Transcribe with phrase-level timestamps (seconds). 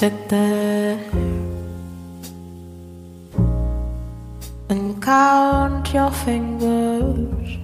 [0.00, 0.98] There
[4.68, 7.58] and count your fingers.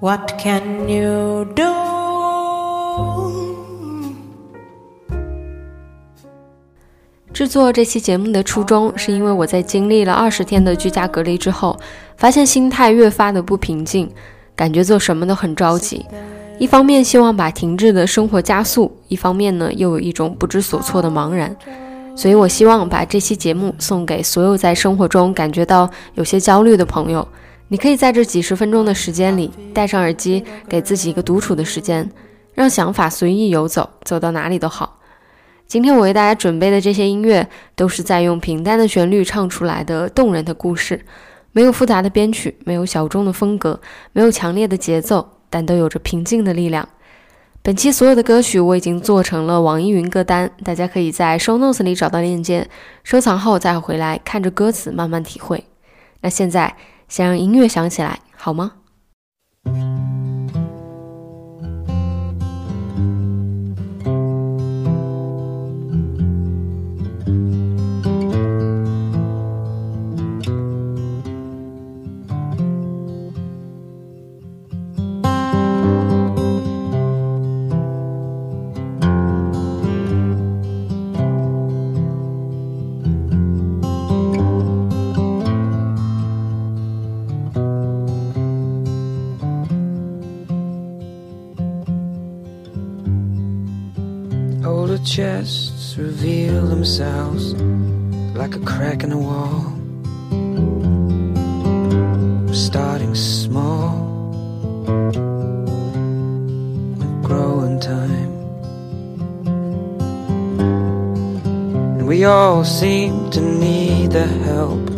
[0.00, 1.62] What can you do?
[7.32, 11.78] 制作这期节目的初衷，是因为我在经历了二十天的居家隔离之后，
[12.16, 14.10] 发现心态越发的不平静，
[14.54, 16.04] 感觉做什么都很着急。
[16.58, 21.54] 一方面希望把停滞的生活加速，一方面呢又有一种不知所措的茫然。
[22.16, 27.26] 所以我希望把这期节目送给所有在生活中感觉到有些焦虑的朋友。
[27.68, 32.08] 你可以在这几十分钟的时间里戴上耳机，给自己一个独处的时间，
[32.54, 34.98] 让想法随意游走，走到哪里都好。
[35.66, 41.04] 今天我为大家准备的这些音乐，都是在用平淡的旋律唱出来的动人的故事，
[41.52, 43.78] 没有复杂的编曲，没有小众的风格，
[44.12, 46.88] 没有强烈的节奏，但都有着平静的力量。
[47.62, 52.68] 本期所有的歌曲我已经做成了网易云歌单，大家可以在 show notes 里找到链接，
[53.02, 55.64] 收藏后再回来看着歌词慢慢体会。
[56.20, 56.76] 那现在
[57.08, 58.74] 先让音乐响起来，好吗？
[94.96, 97.52] Older chests reveal themselves
[98.34, 99.74] like a crack in the wall.
[102.54, 104.32] Starting small
[107.62, 108.32] and time.
[111.98, 114.88] And we all seem to need the help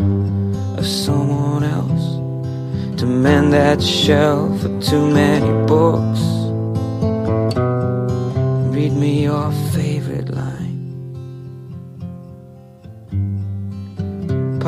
[0.79, 6.23] of someone else to mend that shelf of too many books.
[8.73, 9.88] Read me your favorite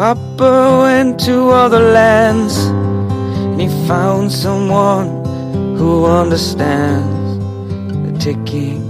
[0.00, 5.27] Papa went to other lands and he found someone
[5.77, 7.37] who understands
[8.06, 8.81] the ticking,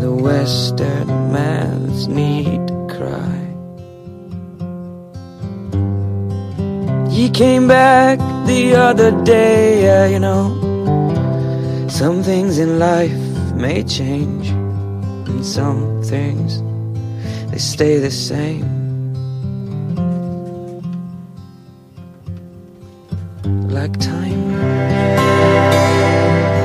[0.00, 3.36] the Western man's need to cry.
[7.10, 10.56] He came back the other day, yeah, you know.
[11.90, 13.20] Some things in life
[13.54, 14.48] may change,
[15.28, 16.62] and some things
[17.50, 18.71] they stay the same.
[23.82, 24.52] Like time,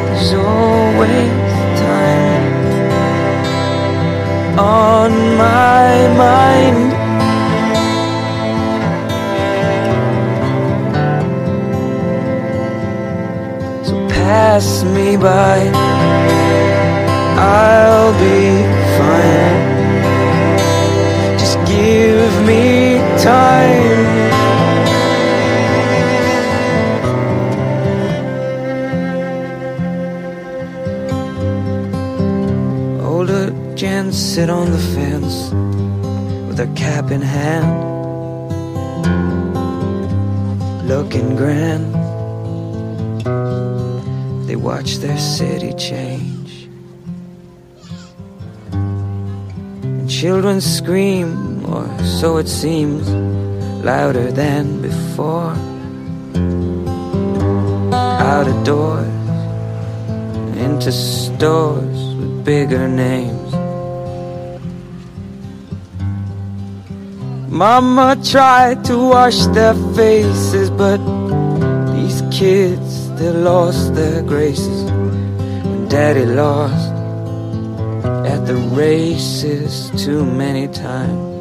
[0.06, 1.32] there's always
[1.82, 2.44] time
[4.60, 6.92] on my mind.
[13.88, 15.77] So pass me by.
[50.48, 53.10] Children scream, or so it seems,
[53.84, 55.52] louder than before.
[57.92, 59.08] Out of doors,
[60.56, 63.52] into stores with bigger names.
[67.52, 71.02] Mama tried to wash their faces, but
[71.94, 76.87] these kids, they lost their graces when daddy lost
[78.48, 81.36] the races too many times.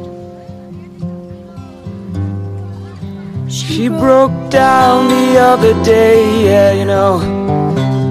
[3.49, 7.19] She broke down the other day, yeah, you know.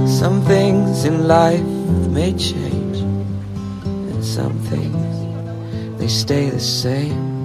[0.08, 1.68] Some things in life
[2.08, 7.35] may change, and some things they stay the same.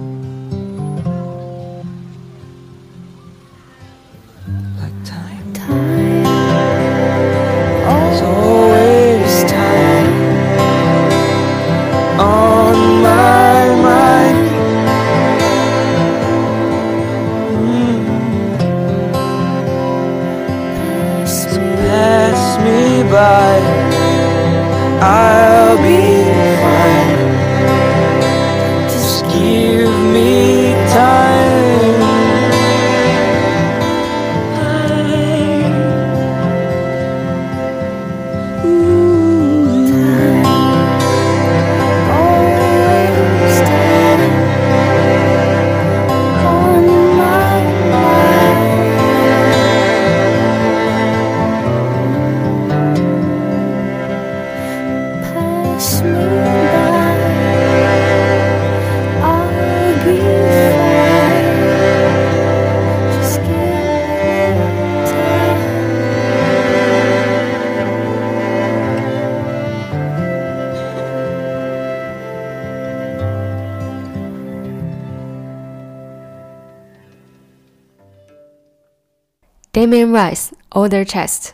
[79.82, 81.48] Damien Rice Older Chest，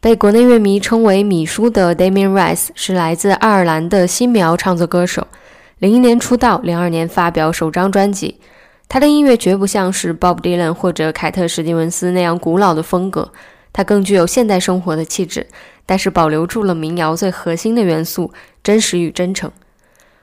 [0.00, 5.28] 被国内乐迷称为“米叔”的 Damien Rice 是来自爱尔兰的新苗创作歌手。
[5.78, 8.40] 零一年出道，零二年发表首张专辑。
[8.88, 13.30] 他的音乐绝不像是 Bob Dylan 或者凯特·史蒂文斯那样古老的风格，
[13.72, 15.46] 他更具有现代生活的气质，
[15.86, 18.32] 但是保留住了民谣最核心的元素——
[18.64, 19.48] 真实与真诚。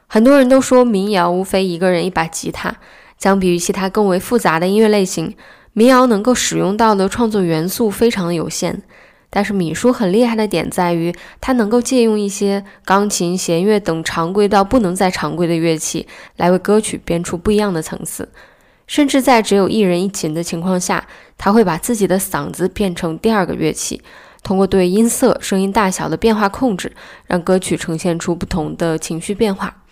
[0.07, 2.75] 很多人都说民谣无非一个人一把吉他，
[3.17, 5.33] 相比于其他更为复杂的音乐类型。
[5.73, 8.81] 民谣能够使用到的创作元素非常的有限，
[9.29, 16.07] 但是米叔很厉害的点在于，他能够借用一些钢琴、弦乐等常规到不能再常规的乐器，
[16.37, 18.29] 来为歌曲编出不一样的层次。
[18.87, 21.07] 甚至在只有一人一琴的情况下，
[21.37, 24.01] 他会把自己的嗓子变成第二个乐器，
[24.41, 26.91] 通过对音色、声音大小的变化控制，
[27.27, 29.83] 让歌曲呈现出不同的情绪变化。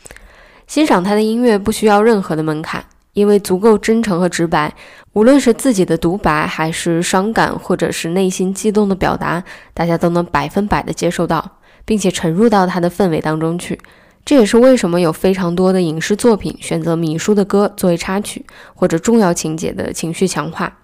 [0.66, 2.84] 欣赏他的音乐不需要任何的门槛。
[3.18, 4.72] 因为足够真诚和直白，
[5.14, 9.44] 无论是自己的独白，还是伤感，或者是内心激动的表达，
[9.74, 13.80] 大家都能百分百的接受到，并且沉入到他的氛围当中去。
[14.24, 20.78] 这也是为什么有非常多的影视作品选择米叔的歌作为插曲或者重要情节的情绪强化。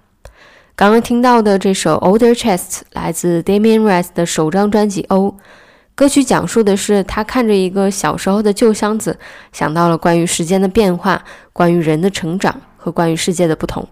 [0.75, 2.57] 刚刚听到的这首《Older Chest》
[2.94, 5.36] 来自 Damien Rice 的首张专辑《O》。
[5.95, 9.19] 歌曲讲述的是他看着一个小时候的旧箱子，
[9.51, 11.24] 想到了关于时间的变化、
[11.54, 13.88] 关于人的成长和关于世界的不同。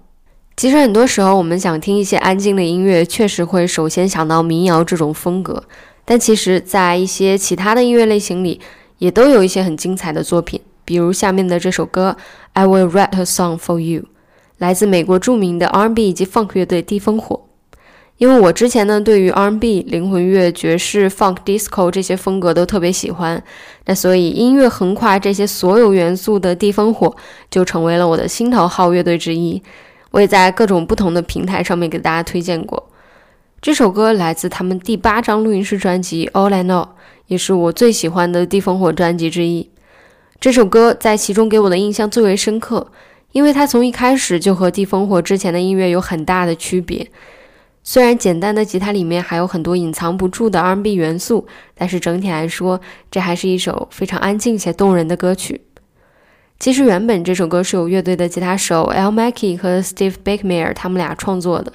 [0.57, 5.63] 其实很多时候，我们想听一些安静的音乐，确实会首先想到民谣这种风格。
[6.03, 8.59] 但其实，在一些其他的音乐类型里，
[8.97, 10.59] 也都有一些很精彩的作品。
[10.83, 12.17] 比如下面的这首歌
[12.53, 14.01] 《I Will Write a Song for You》，
[14.57, 17.41] 来自美国著名的 R&B 以及 Funk 乐队地烽火。
[18.21, 23.43] 因为我之前呢，对于 R&B、灵魂乐、爵士、Funk、Disco 这些风格都特别喜欢，
[23.85, 27.15] 那所以音乐横跨这些所有元素的地烽火
[27.49, 29.59] 就成为了我的心头好乐队之一。
[30.11, 32.91] 我也在各种不同的平台上面给大家推荐过。
[33.59, 36.83] 这首歌来自他们第八张录音室专辑《All I Know》，
[37.25, 39.67] 也是我最喜欢的地烽火专辑之一。
[40.39, 42.91] 这首歌在其中给我的印象最为深刻，
[43.31, 47.07] 因为它从一开始就和地烽火之前的音乐有很大的区别。
[47.83, 55.61] 虽然简单的吉他里面还有很多隐藏不住的 R&B 元素，但是整体来说，这还是一首非常安静且动人的歌曲。
[56.59, 61.73] 其实原本这首歌是由乐队的吉他手 Al Mackey 和 Steve b a k e m a r e 他们俩创作的。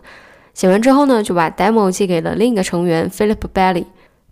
[0.54, 3.86] 写完之后呢，就把 demo 寄给了另一个成员 Philip Bailey。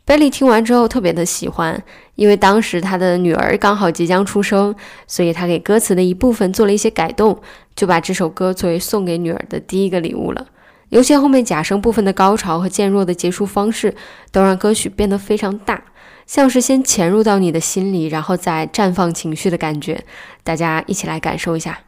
[0.07, 1.83] Bailey 听完之后特别的喜欢，
[2.15, 4.73] 因为当时他的女儿刚好即将出生，
[5.09, 7.37] 所以他给歌词的一部分做了一些改动，
[7.75, 10.47] 就把这首歌作为送给女儿的第一个礼物了。
[10.91, 13.95] 尤其后面假声部分的高潮和渐弱的结束方式，
[14.31, 15.83] 都让歌曲变得非常大，
[16.27, 20.05] 像是先潜入到你的心里，然后再绽放情绪的感觉。
[20.43, 21.79] 大家一起来感受一下。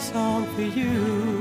[0.00, 1.37] song for you.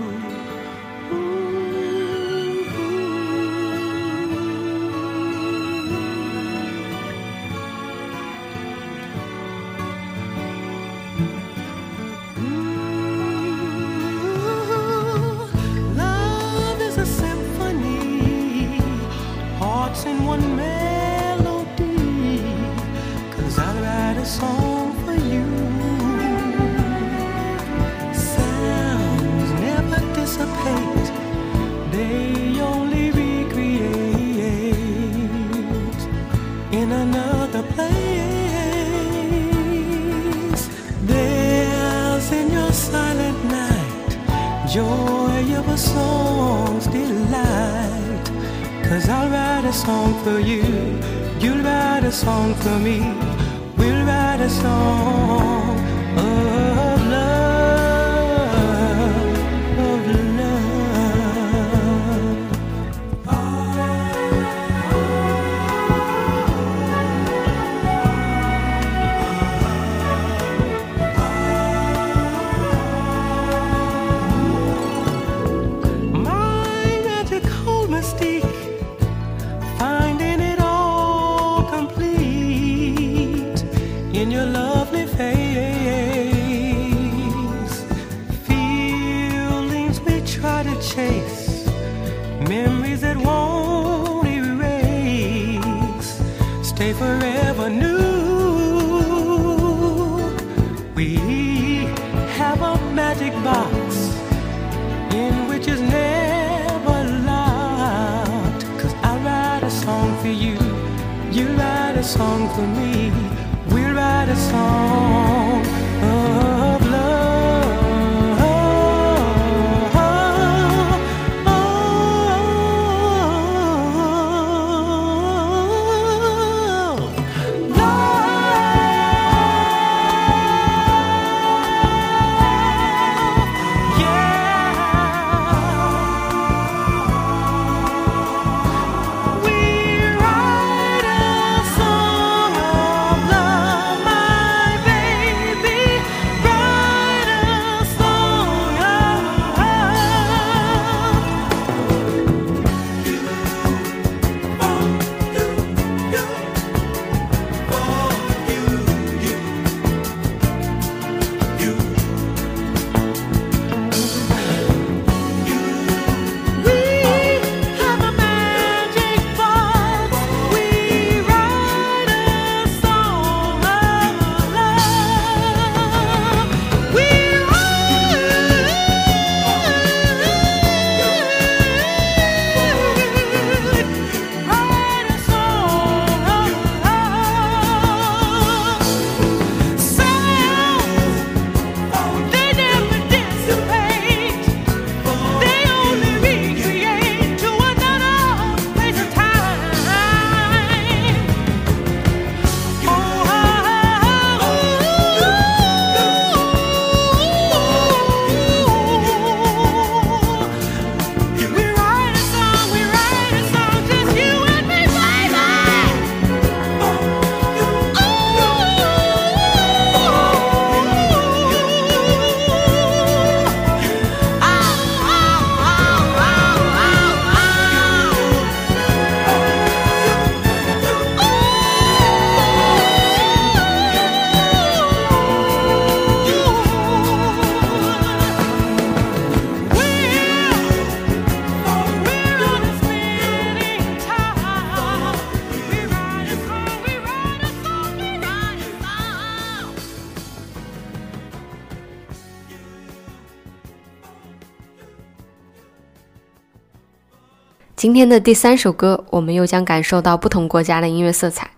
[257.88, 261.50] 今天的第三首歌，我们又将感受到不同国家的音乐色彩。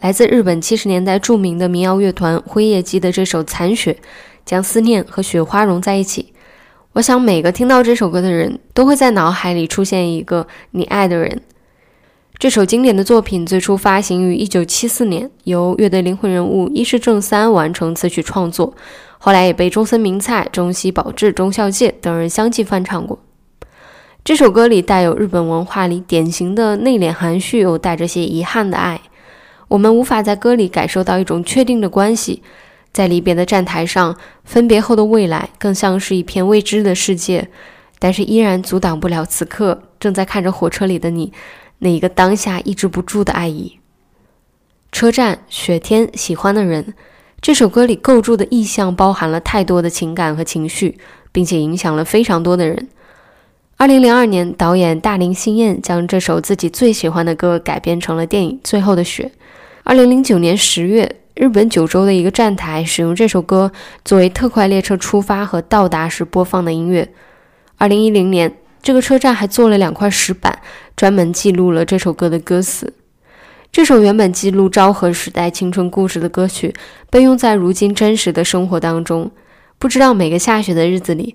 [0.00, 3.92] 来自日本七十年代著名的民谣乐团辉夜姬的这首《残雪》，
[4.44, 6.32] 将思念和雪花融在一起。
[6.94, 11.42] 我想每个听到这首歌的人都会在脑海里出现一个你爱的人。
[12.36, 18.74] 这首经典的作品最初发行于1974年，由乐队灵魂人物伊势正三完成词曲创作，
[19.18, 23.20] 后来也被中森明菜、中西保志、中孝介等人相继翻唱过。
[24.28, 29.00] 这首歌里带有日本文化里典型的内敛含蓄又带着些遗憾的爱，
[29.68, 32.42] 我们无法在歌里感受到一种确定的关系，
[32.92, 37.48] 在离别的站台上，分别后的未来更像是一片未知的世界，
[37.98, 41.32] 但是依然阻挡不了此刻正在看着火车里的你。
[41.78, 43.78] 那一个当下抑制不住的爱意，
[44.92, 46.92] 车站、雪天、喜欢的人，
[47.40, 50.98] 这首歌里构筑的意象包含了太多的情感和情绪，
[51.32, 52.88] 并且影响了非常多的人。
[53.78, 59.30] 二零零二年，导演大林信彦将这首自己最喜欢的歌改编成了电影《最后的雪》。
[59.84, 63.70] 二零零九年十月，日本九州的一个站台使用这首歌
[64.04, 67.08] 作为特快列车出发和到达时播放的音乐。
[67.76, 68.52] 二零一零年。
[68.80, 70.60] 这个车站还做了两块石板，
[70.96, 72.94] 专门记录了这首歌的歌词。
[73.72, 76.72] 这首原本记录昭和时代青春故事的歌曲，
[77.10, 79.30] 被用在如今真实的生活当中。
[79.80, 81.34] 不知道每个下雪的日子里，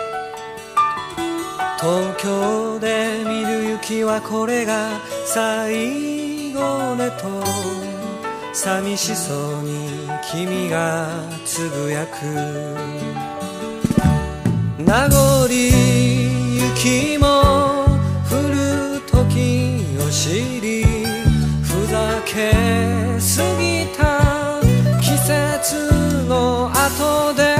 [1.81, 7.43] 東京で見る雪はこれが最後ねと
[8.53, 11.09] 寂しそうに君が
[11.43, 13.31] つぶやく。
[14.77, 17.25] 名残雪も
[18.29, 20.83] 降る時を知り
[21.63, 22.53] ふざけ
[23.19, 24.61] すぎた
[25.01, 27.50] 季節の後で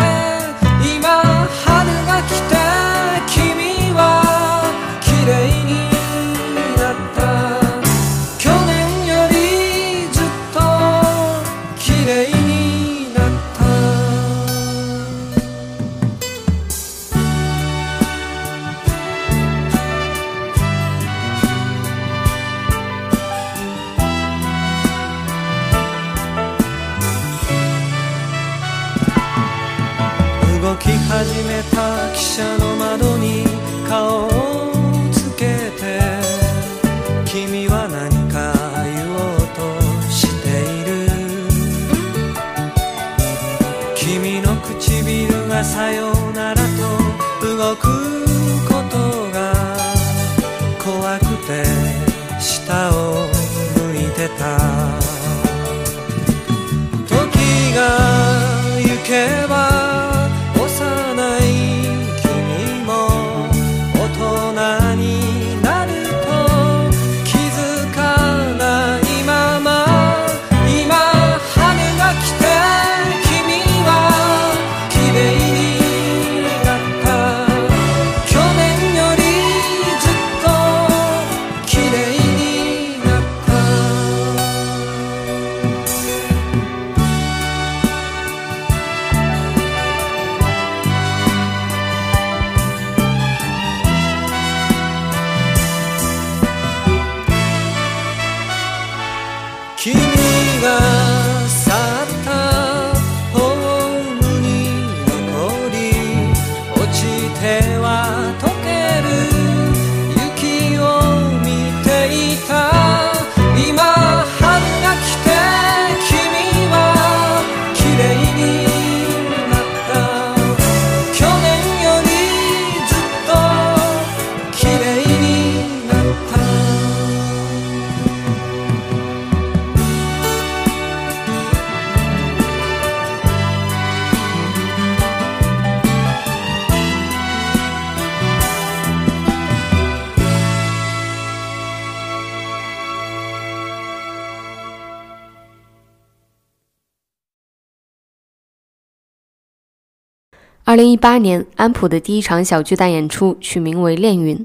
[151.02, 154.38] 八年，安普的第一场小巨蛋演出取名为《恋云》，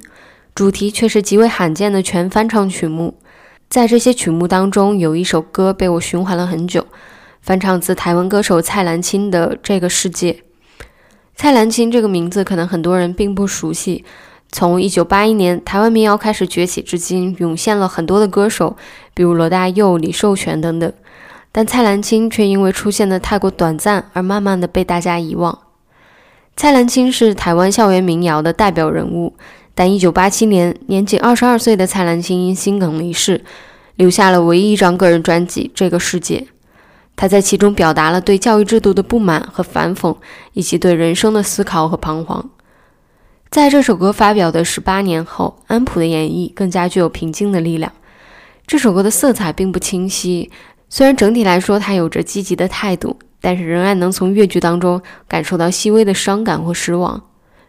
[0.55, 3.15] 主题却是极为罕见的全翻唱曲目。
[3.69, 6.87] 在这些曲目当中，有一首歌被我循环了很久，
[7.43, 10.33] 翻唱自台湾歌手蔡澜清的《这个世界》。
[11.35, 14.03] 蔡澜清这个名字可能很多人并不熟悉。
[14.51, 18.79] 从一九八一年台湾民谣开始崛起至今，涌现了很多的歌手，
[19.13, 20.91] 比如罗大佑、李寿全等等。
[21.53, 25.66] 但蔡澜清却因为出现的太过短暂而慢慢的被大家遗忘。
[26.57, 29.35] 蔡澜清是台湾校园民谣的代表人物，
[29.75, 33.45] 但1987年年仅22岁的蔡澜清因心梗离世，
[33.97, 36.39] 留下了唯一一张个人专辑《这个世界》。
[37.15, 40.17] 他在其中表达了对教育制度的不满和反讽，
[40.55, 42.49] 以及对人生的思考和彷徨。
[43.51, 47.93] 在这首歌发表的十八年后，安普的演绎更加具有平静的力量。
[48.67, 50.51] 这首歌的色彩并不清晰，
[50.89, 57.23] 虽然整体来说他有着积极的态度，但是仍然能从乐句当中感受到细微的伤感或失望。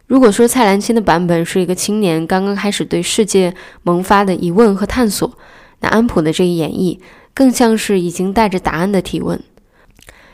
[0.05, 3.53] 如果说蔡澜清的版本是一个青年刚刚开始对世界
[3.83, 5.37] 萌发的疑问和探索，
[5.81, 6.99] 那安普的这一演绎。
[7.33, 9.39] 更像是已经带着答案的提问。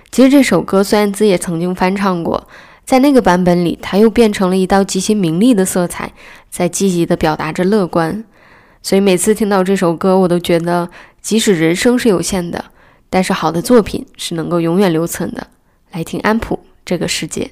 [0.10, 2.48] 其实这首歌孙燕姿也曾经翻唱过，
[2.86, 6.14] 在那个版本里，它又变成了一道极其明丽的色彩，
[6.50, 8.24] 在积极地表达着乐观。
[8.82, 10.90] 所以每次听到这首歌，我都觉得，
[11.22, 12.64] 即使人生是有限的，
[13.14, 15.46] 但是好的作品是能够永远留存的。
[15.92, 17.52] 来听安普这个世界。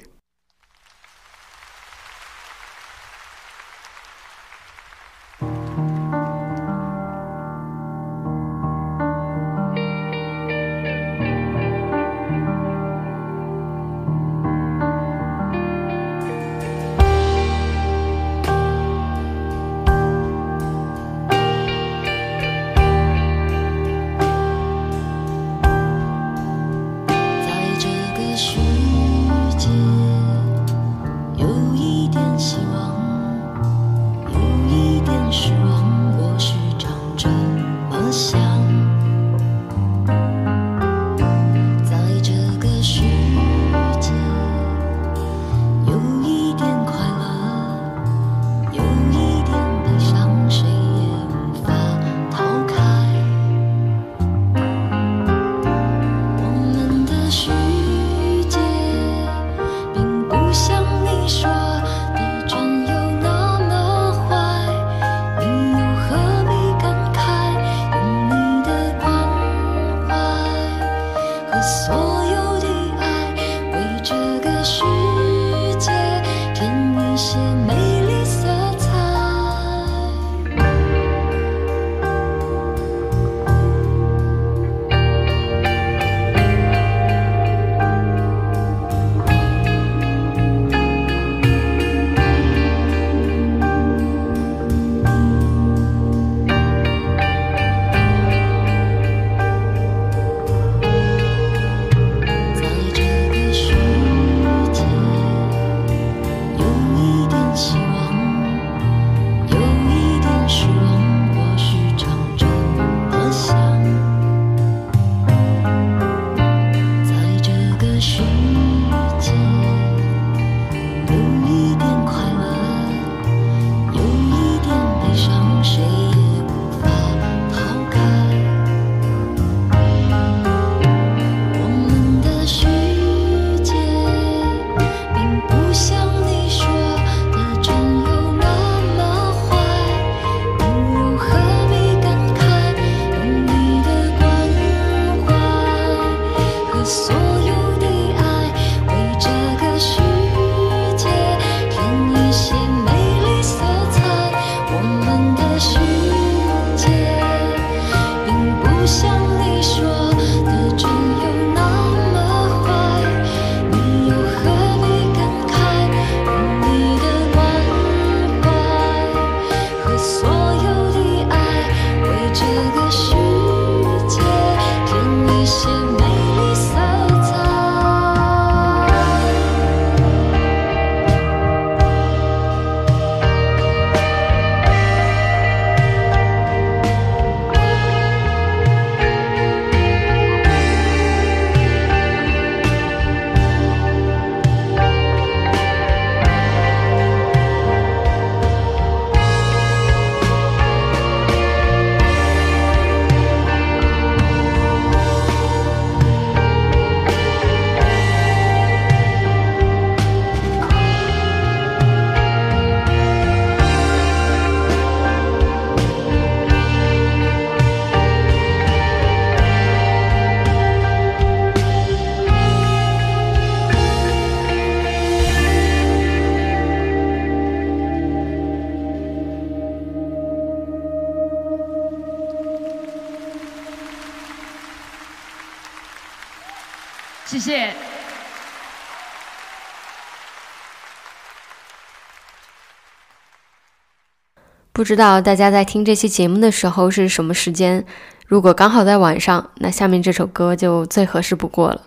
[244.82, 247.84] 不知道大家在听这期节目的时候是什么时间？
[248.26, 251.82] 如果刚好在晚上，那下面这首歌就最合适不过了。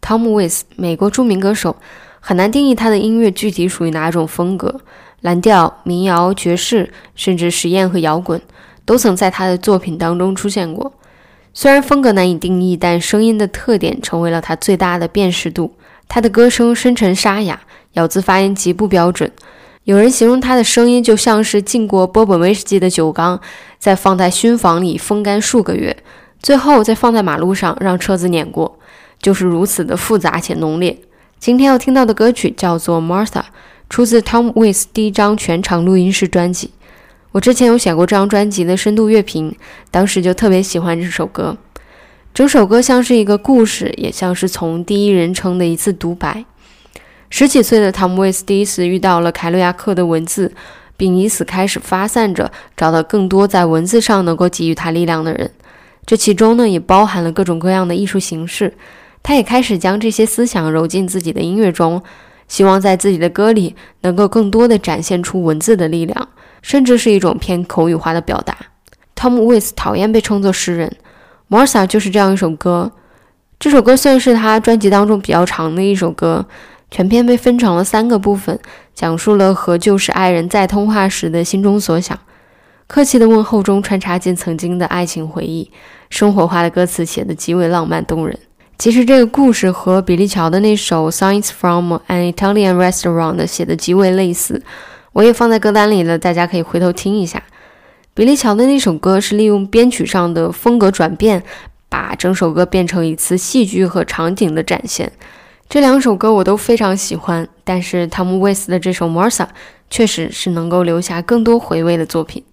[0.00, 1.76] Tom Waits，美国著名歌手，
[2.20, 4.80] 很难定义他的音乐具体属于哪种风格，
[5.20, 8.40] 蓝调、民谣、爵士，甚至实验和摇滚，
[8.86, 10.90] 都曾在他的作品当中出现过。
[11.52, 15.74] 虽然风格难以定义，但声音的特点成为了他最大的辨识度。
[16.08, 17.60] 他的歌声深沉沙哑，
[17.92, 19.30] 咬字发音极不标准。
[19.84, 23.40] 有人形容他的声音就像是浸过波本威士忌的酒缸，
[23.80, 25.96] 再放在熏房里风干数个月，
[26.40, 28.78] 最后再放在马路上让车子碾过，
[29.20, 30.96] 就是如此的复杂且浓烈。
[31.40, 33.26] 今天要听到的歌曲叫做《Martha》，
[33.90, 36.70] 出自 Tom Waits 第一张全长录音室专辑。
[37.32, 39.56] 我之前有写过这张专辑的深度乐评，
[39.90, 41.56] 当时就特别喜欢这首歌。
[42.32, 46.44] 整首歌像是一个故事，也像是从第一人称的一次独白。
[47.32, 50.52] 十几岁的汤姆·威斯第一次遇到了凯鲁亚克的文字，
[50.98, 55.50] 并以此开始发散着，找到更多在文字上能够给予他力量的人。
[56.04, 58.74] 这其中呢，也包含了各种各样的艺术形式。
[59.22, 62.02] 他也开始将这些思想揉进自己的音乐中，
[62.48, 66.28] 希望在自己的歌里能够更多的展现出文字的力量，
[66.60, 68.54] 甚至是一种偏口语化的表达。
[69.14, 70.94] 汤姆·威斯讨厌被称作诗人，
[71.56, 72.92] 《Marsa》就是这样一首歌。
[73.58, 76.44] 这首歌算是他专辑当中比较长的一首歌。
[76.92, 78.58] 全篇被分成了三个部分，
[78.94, 82.18] 讲述了和旧时爱人在通话时的心中所想。
[82.86, 85.70] 客气的问候中穿插进曾经的爱情回忆，
[86.10, 88.38] 生活化的歌词写得极为浪漫动人。
[88.76, 94.62] 其实这个故事和比利乔的那首《Signs from an Italian Restaurant》写的极为类似，
[95.14, 97.42] 我也放在歌单里了，大家可以回头听一下。
[98.12, 101.42] 比利乔的那首歌是利用编曲上的风格转变，
[101.88, 105.10] 把整首歌变成一次戏剧和场景的展现。
[105.72, 109.46] 这两首歌我都非常喜欢，但是汤姆·威斯的这首《Marsa》
[109.88, 112.44] 确实是能够留下更多回味的作品。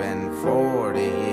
[0.00, 1.29] been 40 years.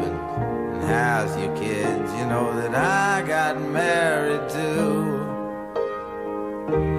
[0.00, 2.12] husband and how's your kids?
[2.14, 5.24] You know that I got married too.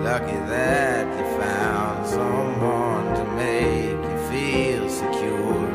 [0.04, 5.70] Lucky that you found someone to make you feel secure.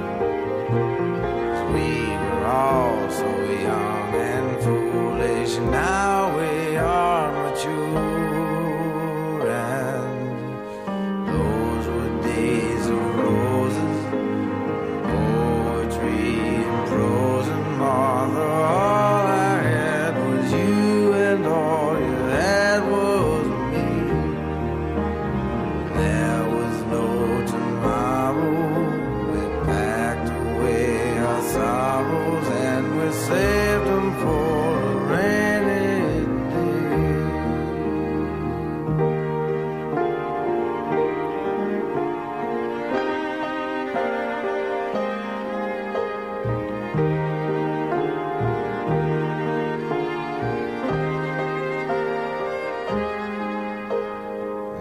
[0.69, 6.04] Cause we were all so young and foolish, Now.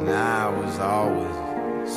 [0.05, 1.35] Now I was always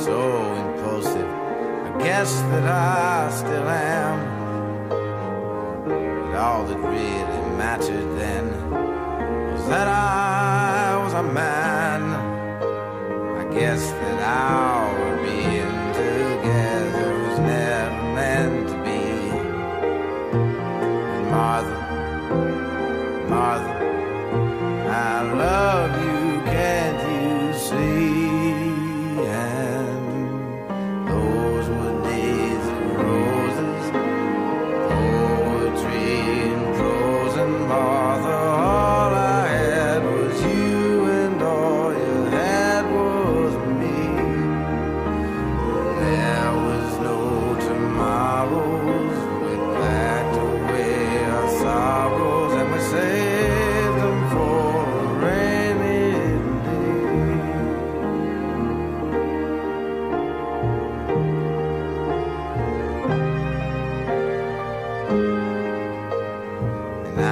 [0.05, 1.27] so impulsive.
[1.27, 4.17] I guess that I still am.
[5.87, 8.45] But all that really mattered then
[9.51, 12.01] was that I was a man.
[13.41, 14.86] I guess that I.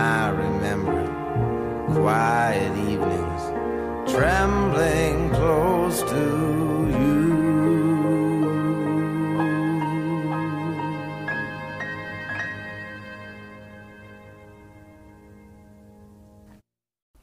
[0.06, 1.02] I remember
[1.96, 3.42] quiet evenings,
[4.06, 7.26] trembling close to you.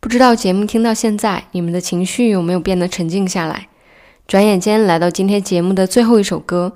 [0.01, 3.69] 不知道节目听到现在，你们的情绪有没有变得沉静下来？
[4.27, 6.73] 转眼间来到今天节目的最后一首歌，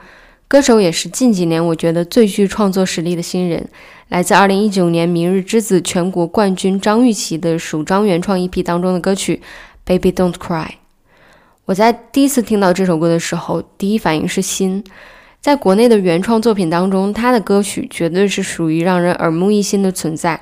[0.49, 3.69] 歌手也是近几年我觉得最具创作实力的新人，
[4.09, 9.37] 来自2019年《明日之子》全国冠军张钰琪的首张原创 EP 当中的歌曲
[9.85, 10.67] 《Baby Don't Cry》。
[11.65, 14.85] 我在第一次听到这首歌的时候，第一反应是新。
[15.41, 20.41] 在国内的原创作品当中，他的歌曲绝对是属于让人耳目一新的存在。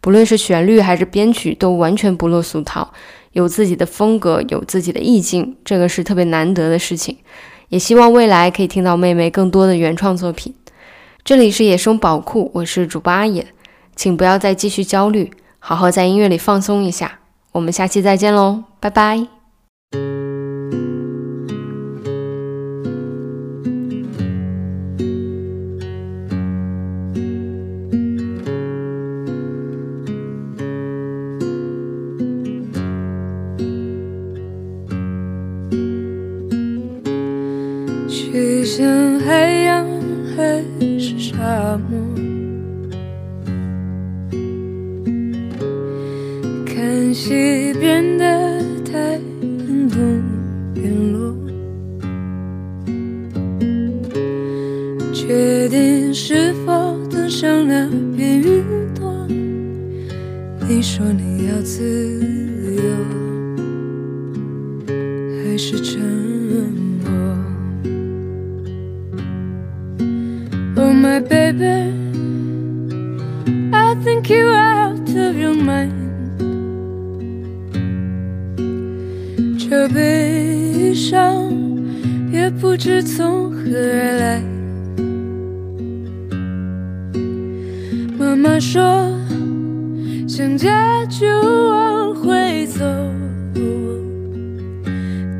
[0.00, 2.92] 不论是旋律还是编曲，都完全不落俗套，
[3.30, 7.16] 有自己的风格，有自己的意境，这个是特别难得的事情。
[7.68, 10.54] 也希望未来可以听到妹妹更多的原创作品。
[11.24, 13.46] 这里是野生宝库，我是主播阿野，
[13.94, 17.18] 请不要再继续焦虑，好好在音乐里放松一下。
[17.52, 20.25] 我们下期再见喽，拜拜。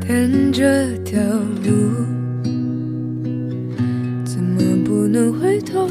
[0.07, 2.05] 看这条路。
[4.23, 5.85] 怎么不能回头？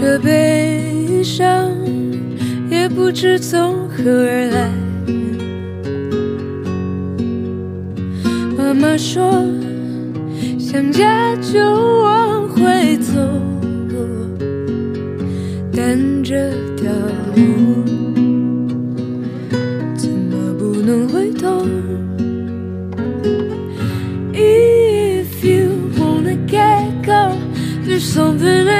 [0.00, 1.76] 这悲伤
[2.70, 4.70] 也不知从何而来。
[8.56, 9.44] 妈妈说，
[10.56, 11.58] 想家就
[12.02, 13.12] 往回走。
[15.74, 16.92] 但这条
[17.34, 17.82] 路
[19.96, 21.66] 怎么不能回头
[24.32, 27.36] ？If you wanna get go,
[27.84, 28.77] there's something.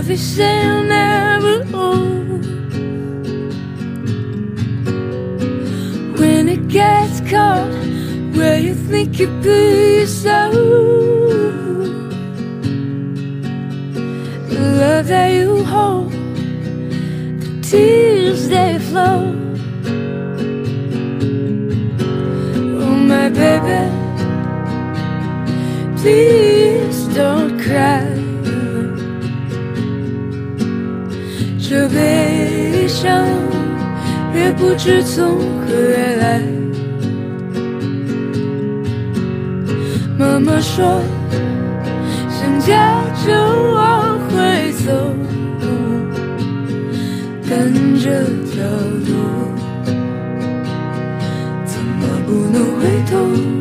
[0.00, 2.44] Harvest will never old.
[6.18, 7.70] When it gets cold,
[8.34, 10.54] where you think you put yourself,
[14.50, 16.12] the love that you hold,
[17.42, 19.20] the tears they flow.
[22.84, 23.82] Oh my baby,
[25.98, 26.39] please
[31.70, 33.24] 这悲伤
[34.34, 36.42] 也不知从何而来。
[40.18, 41.00] 妈妈说，
[42.28, 43.32] 想家就
[43.72, 45.14] 往回走，
[47.48, 48.10] 但这
[48.50, 48.66] 条
[49.06, 49.14] 路
[51.64, 53.59] 怎么不能回头？